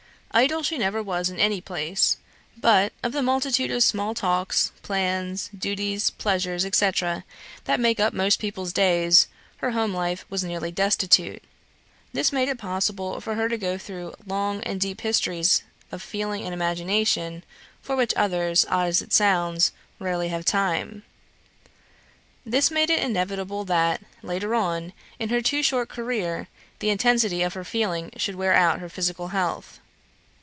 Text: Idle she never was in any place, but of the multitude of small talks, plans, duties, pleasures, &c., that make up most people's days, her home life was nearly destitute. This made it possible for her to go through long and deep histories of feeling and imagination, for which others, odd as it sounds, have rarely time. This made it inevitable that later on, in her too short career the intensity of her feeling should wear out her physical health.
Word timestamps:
Idle 0.33 0.63
she 0.63 0.77
never 0.77 1.03
was 1.03 1.29
in 1.29 1.41
any 1.41 1.59
place, 1.59 2.15
but 2.55 2.93
of 3.03 3.11
the 3.11 3.21
multitude 3.21 3.69
of 3.69 3.83
small 3.83 4.13
talks, 4.13 4.71
plans, 4.81 5.49
duties, 5.49 6.09
pleasures, 6.09 6.63
&c., 6.73 6.89
that 7.65 7.79
make 7.81 7.99
up 7.99 8.13
most 8.13 8.39
people's 8.39 8.71
days, 8.71 9.27
her 9.57 9.71
home 9.71 9.93
life 9.93 10.23
was 10.29 10.41
nearly 10.41 10.71
destitute. 10.71 11.43
This 12.13 12.31
made 12.31 12.47
it 12.47 12.57
possible 12.57 13.19
for 13.19 13.35
her 13.35 13.49
to 13.49 13.57
go 13.57 13.77
through 13.77 14.13
long 14.25 14.63
and 14.63 14.79
deep 14.79 15.01
histories 15.01 15.63
of 15.91 16.01
feeling 16.01 16.45
and 16.45 16.53
imagination, 16.53 17.43
for 17.81 17.97
which 17.97 18.13
others, 18.15 18.65
odd 18.69 18.87
as 18.87 19.01
it 19.01 19.11
sounds, 19.11 19.73
have 19.99 20.05
rarely 20.05 20.43
time. 20.45 21.03
This 22.45 22.71
made 22.71 22.89
it 22.89 23.03
inevitable 23.03 23.65
that 23.65 24.01
later 24.23 24.55
on, 24.55 24.93
in 25.19 25.27
her 25.27 25.41
too 25.41 25.61
short 25.61 25.89
career 25.89 26.47
the 26.79 26.89
intensity 26.89 27.41
of 27.41 27.53
her 27.53 27.65
feeling 27.65 28.11
should 28.15 28.35
wear 28.35 28.53
out 28.53 28.79
her 28.79 28.87
physical 28.87 29.27
health. 29.27 29.81